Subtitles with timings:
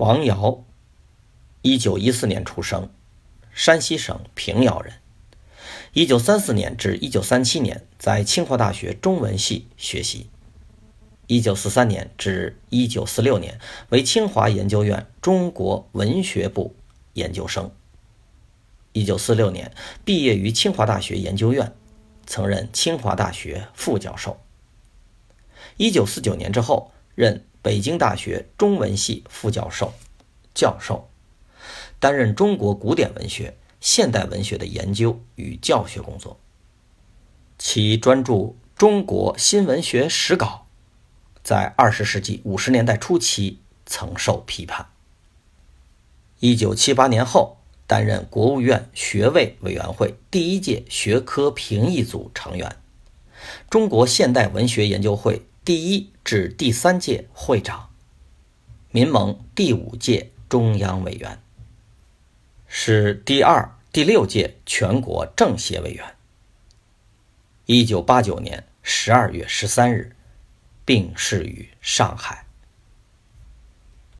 [0.00, 0.64] 王瑶，
[1.60, 2.88] 一九一四年出生，
[3.52, 4.94] 山西省平遥人。
[5.92, 10.30] 一九三四年至一九三七年在清华大学中文系学习。
[11.26, 13.60] 一九四三年至一九四六年
[13.90, 16.74] 为清华研究院中国文学部
[17.12, 17.70] 研究生。
[18.92, 19.70] 一九四六年
[20.06, 21.74] 毕业于清华大学研究院，
[22.24, 24.40] 曾任清华大学副教授。
[25.76, 29.92] 一九四九年之后任北京大学中文系副教授、
[30.54, 31.08] 教授，
[31.98, 36.38] 担任中国古典文学、现代文学的研究与教学工作。
[37.58, 38.32] 其专著
[38.76, 40.66] 《中国新文学史稿》
[41.42, 44.86] 在二十世纪五十年代初期曾受批判。
[46.38, 47.56] 一九七八年后。
[47.90, 52.76] 担任国务院学位委员会第一届学科评议组成员，
[53.68, 57.90] 中国现代文学研究会第一至第三届会长，
[58.90, 61.40] 民盟第五届中央委员，
[62.66, 66.16] 是第二、第六届全国政协委员。
[67.66, 70.16] 一九八九年十二月十三日，
[70.84, 72.44] 病逝于上海。